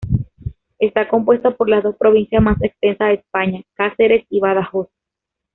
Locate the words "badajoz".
4.39-4.89